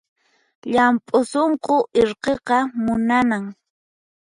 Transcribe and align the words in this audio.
Llampu 0.71 1.17
sunqu 1.31 1.75
irqiqa 2.01 2.57
munanan 2.83 3.43